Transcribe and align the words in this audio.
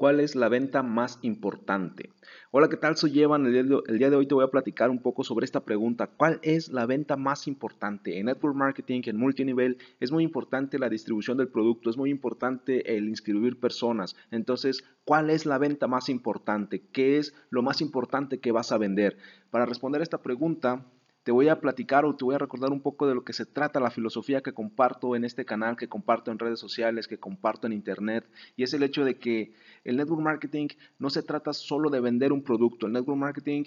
¿Cuál 0.00 0.18
es 0.20 0.34
la 0.34 0.48
venta 0.48 0.82
más 0.82 1.18
importante? 1.20 2.08
Hola, 2.52 2.70
¿qué 2.70 2.78
tal? 2.78 2.96
Soy 2.96 3.20
Evan. 3.20 3.44
El 3.44 3.98
día, 3.98 4.08
de, 4.08 4.16
hoy 4.16 4.26
te 4.26 4.34
voy 4.34 4.44
a 4.44 4.50
platicar 4.50 4.88
un 4.88 5.02
poco 5.02 5.24
sobre 5.24 5.44
esta 5.44 5.66
pregunta. 5.66 6.06
¿Cuál 6.06 6.40
es 6.42 6.70
la 6.70 6.86
venta 6.86 7.18
más 7.18 7.46
importante? 7.46 8.18
En 8.18 8.24
network 8.24 8.56
marketing, 8.56 9.02
en 9.04 9.18
multinivel, 9.18 9.76
es 10.00 10.10
muy 10.10 10.24
importante 10.24 10.78
la 10.78 10.88
distribución 10.88 11.36
del 11.36 11.48
producto, 11.48 11.90
es 11.90 11.98
muy 11.98 12.08
importante 12.08 12.96
el 12.96 13.10
inscribir 13.10 13.60
personas. 13.60 14.16
Entonces, 14.30 14.82
¿cuál 15.04 15.28
es 15.28 15.44
la 15.44 15.58
venta 15.58 15.86
más 15.86 16.08
importante? 16.08 16.80
¿Qué 16.80 17.18
es 17.18 17.34
lo 17.50 17.60
más 17.60 17.82
importante 17.82 18.40
que 18.40 18.52
vas 18.52 18.72
a 18.72 18.78
vender? 18.78 19.18
Para 19.50 19.66
responder 19.66 20.00
esta 20.00 20.22
pregunta, 20.22 20.86
te 21.22 21.32
voy 21.32 21.48
a 21.48 21.60
platicar 21.60 22.04
o 22.04 22.16
te 22.16 22.24
voy 22.24 22.34
a 22.34 22.38
recordar 22.38 22.70
un 22.70 22.80
poco 22.80 23.06
de 23.06 23.14
lo 23.14 23.24
que 23.24 23.32
se 23.32 23.46
trata 23.46 23.80
la 23.80 23.90
filosofía 23.90 24.40
que 24.40 24.54
comparto 24.54 25.14
en 25.16 25.24
este 25.24 25.44
canal, 25.44 25.76
que 25.76 25.88
comparto 25.88 26.30
en 26.30 26.38
redes 26.38 26.58
sociales, 26.58 27.06
que 27.06 27.18
comparto 27.18 27.66
en 27.66 27.72
internet, 27.72 28.28
y 28.56 28.62
es 28.62 28.72
el 28.72 28.82
hecho 28.82 29.04
de 29.04 29.18
que 29.18 29.52
el 29.84 29.96
network 29.96 30.22
marketing 30.22 30.68
no 30.98 31.10
se 31.10 31.22
trata 31.22 31.52
solo 31.52 31.90
de 31.90 32.00
vender 32.00 32.32
un 32.32 32.42
producto, 32.42 32.86
el 32.86 32.92
network 32.92 33.18
marketing 33.18 33.64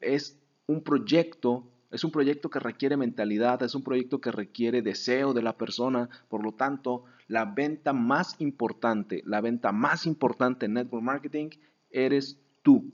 es 0.00 0.38
un 0.66 0.82
proyecto, 0.82 1.68
es 1.92 2.02
un 2.02 2.10
proyecto 2.10 2.50
que 2.50 2.58
requiere 2.58 2.96
mentalidad, 2.96 3.62
es 3.62 3.74
un 3.74 3.84
proyecto 3.84 4.20
que 4.20 4.32
requiere 4.32 4.82
deseo 4.82 5.32
de 5.32 5.42
la 5.42 5.56
persona, 5.56 6.08
por 6.28 6.42
lo 6.42 6.52
tanto, 6.52 7.04
la 7.28 7.44
venta 7.44 7.92
más 7.92 8.40
importante, 8.40 9.22
la 9.24 9.40
venta 9.40 9.70
más 9.70 10.06
importante 10.06 10.66
en 10.66 10.74
network 10.74 11.04
marketing 11.04 11.50
eres 11.90 12.38
tú. 12.62 12.92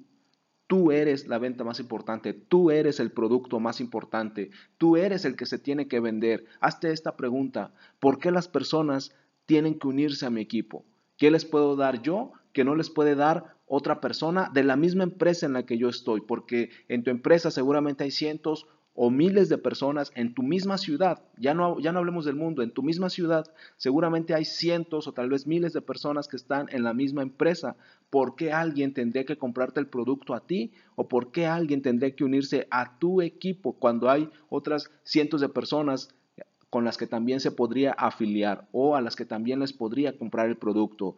Tú 0.73 0.91
eres 0.91 1.27
la 1.29 1.37
venta 1.37 1.65
más 1.65 1.81
importante, 1.81 2.33
tú 2.33 2.71
eres 2.71 2.99
el 2.99 3.11
producto 3.11 3.61
más 3.61 3.79
importante, 3.79 4.51
tú 4.79 4.97
eres 4.97 5.27
el 5.27 5.37
que 5.37 5.45
se 5.45 5.59
tiene 5.59 5.87
que 5.87 6.01
vender. 6.01 6.47
Hazte 6.61 6.93
esta 6.93 7.15
pregunta, 7.15 7.75
¿por 8.01 8.19
qué 8.19 8.31
las 8.31 8.49
personas 8.49 9.15
tienen 9.45 9.79
que 9.79 9.87
unirse 9.87 10.25
a 10.25 10.31
mi 10.31 10.41
equipo? 10.41 10.87
¿Qué 11.19 11.31
les 11.31 11.45
puedo 11.45 11.77
dar 11.77 12.01
yo 12.01 12.33
que 12.55 12.65
no 12.65 12.75
les 12.75 12.89
puede 12.89 13.17
dar 13.17 13.55
otra 13.67 14.01
persona 14.01 14.51
de 14.55 14.65
la 14.65 14.77
misma 14.77 15.03
empresa 15.05 15.45
en 15.45 15.53
la 15.53 15.67
que 15.67 15.77
yo 15.77 15.91
estoy? 15.91 16.23
Porque 16.23 16.71
en 16.89 17.05
tu 17.05 17.11
empresa 17.11 17.51
seguramente 17.51 18.05
hay 18.05 18.11
cientos 18.11 18.67
o 18.95 19.11
miles 19.11 19.49
de 19.49 19.59
personas 19.59 20.13
en 20.15 20.35
tu 20.35 20.43
misma 20.43 20.77
ciudad, 20.77 21.23
ya 21.39 21.55
no, 21.55 21.81
ya 21.81 21.93
no 21.93 22.01
hablemos 22.01 22.25
del 22.25 22.37
mundo, 22.37 22.63
en 22.63 22.71
tu 22.71 22.83
misma 22.83 23.09
ciudad 23.09 23.47
seguramente 23.77 24.35
hay 24.35 24.45
cientos 24.45 25.09
o 25.09 25.13
tal 25.13 25.31
vez 25.31 25.47
miles 25.47 25.73
de 25.73 25.81
personas 25.81 26.29
que 26.29 26.37
están 26.37 26.67
en 26.71 26.83
la 26.83 26.93
misma 26.93 27.23
empresa. 27.23 27.77
¿Por 28.11 28.37
qué 28.37 28.53
alguien 28.53 28.93
tendría 28.93 29.25
que 29.25 29.39
comprarte 29.39 29.81
el 29.81 29.87
producto 29.87 30.35
a 30.35 30.47
ti? 30.47 30.73
¿O 30.95 31.09
por 31.09 31.33
qué 31.33 31.47
alguien 31.47 31.81
tendría 31.81 32.15
que 32.15 32.25
unirse 32.25 32.67
a 32.71 32.99
tu 32.99 33.23
equipo 33.23 33.73
cuando 33.73 34.11
hay 34.11 34.29
otras 34.51 34.91
cientos 35.05 35.41
de 35.41 35.49
personas 35.49 36.15
con 36.69 36.85
las 36.85 36.97
que 36.97 37.07
también 37.07 37.41
se 37.41 37.51
podría 37.51 37.93
afiliar 37.93 38.69
o 38.73 38.97
a 38.97 39.01
las 39.01 39.17
que 39.17 39.25
también 39.25 39.61
les 39.61 39.73
podría 39.73 40.19
comprar 40.19 40.49
el 40.49 40.57
producto? 40.57 41.17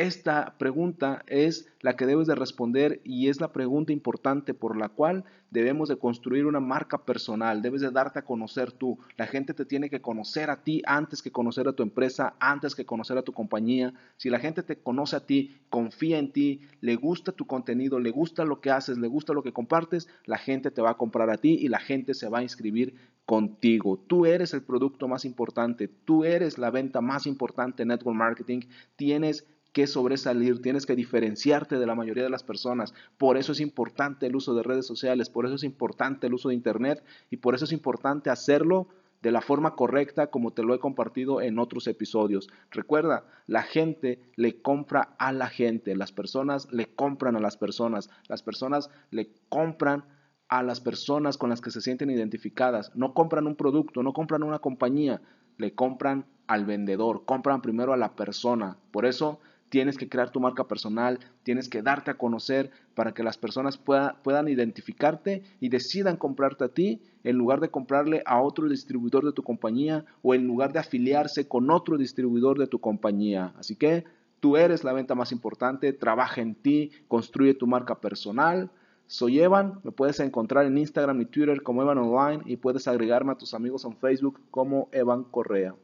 Esta 0.00 0.54
pregunta 0.56 1.24
es 1.26 1.68
la 1.82 1.94
que 1.94 2.06
debes 2.06 2.26
de 2.26 2.34
responder 2.34 3.02
y 3.04 3.28
es 3.28 3.38
la 3.38 3.52
pregunta 3.52 3.92
importante 3.92 4.54
por 4.54 4.78
la 4.78 4.88
cual 4.88 5.26
debemos 5.50 5.90
de 5.90 5.98
construir 5.98 6.46
una 6.46 6.58
marca 6.58 7.04
personal, 7.04 7.60
debes 7.60 7.82
de 7.82 7.90
darte 7.90 8.18
a 8.18 8.24
conocer 8.24 8.72
tú. 8.72 8.98
La 9.18 9.26
gente 9.26 9.52
te 9.52 9.66
tiene 9.66 9.90
que 9.90 10.00
conocer 10.00 10.48
a 10.48 10.62
ti 10.62 10.80
antes 10.86 11.20
que 11.20 11.30
conocer 11.30 11.68
a 11.68 11.74
tu 11.74 11.82
empresa, 11.82 12.34
antes 12.40 12.74
que 12.74 12.86
conocer 12.86 13.18
a 13.18 13.24
tu 13.24 13.34
compañía. 13.34 13.92
Si 14.16 14.30
la 14.30 14.38
gente 14.38 14.62
te 14.62 14.78
conoce 14.78 15.16
a 15.16 15.26
ti, 15.26 15.60
confía 15.68 16.18
en 16.18 16.32
ti, 16.32 16.62
le 16.80 16.96
gusta 16.96 17.32
tu 17.32 17.46
contenido, 17.46 18.00
le 18.00 18.10
gusta 18.10 18.46
lo 18.46 18.62
que 18.62 18.70
haces, 18.70 18.96
le 18.96 19.06
gusta 19.06 19.34
lo 19.34 19.42
que 19.42 19.52
compartes, 19.52 20.08
la 20.24 20.38
gente 20.38 20.70
te 20.70 20.80
va 20.80 20.92
a 20.92 20.96
comprar 20.96 21.28
a 21.28 21.36
ti 21.36 21.58
y 21.60 21.68
la 21.68 21.78
gente 21.78 22.14
se 22.14 22.30
va 22.30 22.38
a 22.38 22.42
inscribir 22.42 22.94
contigo. 23.26 24.02
Tú 24.06 24.24
eres 24.24 24.54
el 24.54 24.62
producto 24.62 25.08
más 25.08 25.26
importante, 25.26 25.88
tú 25.88 26.24
eres 26.24 26.56
la 26.56 26.70
venta 26.70 27.02
más 27.02 27.26
importante 27.26 27.82
en 27.82 27.88
network 27.88 28.16
marketing, 28.16 28.60
tienes 28.96 29.46
que 29.72 29.86
sobresalir, 29.86 30.60
tienes 30.60 30.86
que 30.86 30.96
diferenciarte 30.96 31.78
de 31.78 31.86
la 31.86 31.94
mayoría 31.94 32.24
de 32.24 32.30
las 32.30 32.42
personas. 32.42 32.92
Por 33.18 33.36
eso 33.36 33.52
es 33.52 33.60
importante 33.60 34.26
el 34.26 34.36
uso 34.36 34.54
de 34.54 34.62
redes 34.62 34.86
sociales, 34.86 35.30
por 35.30 35.46
eso 35.46 35.54
es 35.54 35.64
importante 35.64 36.26
el 36.26 36.34
uso 36.34 36.48
de 36.48 36.54
Internet 36.54 37.04
y 37.30 37.36
por 37.36 37.54
eso 37.54 37.64
es 37.64 37.72
importante 37.72 38.30
hacerlo 38.30 38.88
de 39.22 39.30
la 39.30 39.42
forma 39.42 39.74
correcta 39.74 40.28
como 40.28 40.52
te 40.52 40.62
lo 40.62 40.74
he 40.74 40.78
compartido 40.78 41.40
en 41.40 41.58
otros 41.58 41.86
episodios. 41.86 42.48
Recuerda, 42.70 43.24
la 43.46 43.62
gente 43.62 44.18
le 44.36 44.62
compra 44.62 45.14
a 45.18 45.32
la 45.32 45.48
gente, 45.48 45.94
las 45.94 46.12
personas 46.12 46.72
le 46.72 46.86
compran 46.94 47.36
a 47.36 47.40
las 47.40 47.56
personas, 47.56 48.08
las 48.28 48.42
personas 48.42 48.90
le 49.10 49.30
compran 49.48 50.04
a 50.48 50.62
las 50.62 50.80
personas 50.80 51.36
con 51.36 51.50
las 51.50 51.60
que 51.60 51.70
se 51.70 51.80
sienten 51.80 52.10
identificadas. 52.10 52.92
No 52.96 53.14
compran 53.14 53.46
un 53.46 53.56
producto, 53.56 54.02
no 54.02 54.12
compran 54.12 54.42
una 54.42 54.58
compañía, 54.58 55.20
le 55.58 55.74
compran 55.74 56.26
al 56.46 56.64
vendedor, 56.64 57.24
compran 57.24 57.62
primero 57.62 57.92
a 57.92 57.96
la 57.96 58.16
persona. 58.16 58.78
Por 58.90 59.06
eso 59.06 59.38
tienes 59.70 59.96
que 59.96 60.08
crear 60.08 60.30
tu 60.30 60.40
marca 60.40 60.64
personal, 60.64 61.20
tienes 61.44 61.68
que 61.68 61.80
darte 61.80 62.10
a 62.10 62.18
conocer 62.18 62.70
para 62.94 63.12
que 63.12 63.22
las 63.22 63.38
personas 63.38 63.78
puedan 63.78 64.48
identificarte 64.48 65.42
y 65.60 65.70
decidan 65.70 66.16
comprarte 66.16 66.64
a 66.64 66.68
ti 66.68 67.00
en 67.24 67.38
lugar 67.38 67.60
de 67.60 67.70
comprarle 67.70 68.22
a 68.26 68.42
otro 68.42 68.68
distribuidor 68.68 69.24
de 69.24 69.32
tu 69.32 69.42
compañía 69.42 70.04
o 70.22 70.34
en 70.34 70.46
lugar 70.46 70.72
de 70.72 70.80
afiliarse 70.80 71.48
con 71.48 71.70
otro 71.70 71.96
distribuidor 71.96 72.58
de 72.58 72.66
tu 72.66 72.80
compañía. 72.80 73.54
Así 73.58 73.76
que 73.76 74.04
tú 74.40 74.56
eres 74.56 74.84
la 74.84 74.92
venta 74.92 75.14
más 75.14 75.32
importante, 75.32 75.92
trabaja 75.92 76.40
en 76.40 76.56
ti, 76.56 76.90
construye 77.08 77.54
tu 77.54 77.66
marca 77.66 78.00
personal. 78.00 78.70
Soy 79.06 79.40
Evan, 79.40 79.80
me 79.84 79.92
puedes 79.92 80.18
encontrar 80.20 80.66
en 80.66 80.78
Instagram 80.78 81.20
y 81.20 81.26
Twitter 81.26 81.62
como 81.62 81.82
Evan 81.82 81.98
Online 81.98 82.42
y 82.44 82.56
puedes 82.56 82.88
agregarme 82.88 83.32
a 83.32 83.38
tus 83.38 83.54
amigos 83.54 83.84
en 83.84 83.96
Facebook 83.96 84.40
como 84.50 84.88
Evan 84.92 85.24
Correa. 85.24 85.74